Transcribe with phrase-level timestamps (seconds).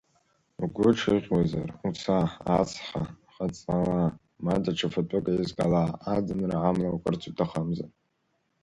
[0.63, 2.19] Угәы ҿыӷьуазар, уца,
[2.59, 3.01] ацха
[3.33, 4.01] ҟаҵала
[4.43, 7.91] ма даҽа фатәык еизгала, аӡынра амла уакырц уҭахымзар.